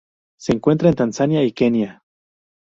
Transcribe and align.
Se 0.39 0.51
encuentra 0.51 0.89
en 0.89 0.95
Tanzania 0.95 1.43
y 1.43 1.51
Kenia. 1.51 2.03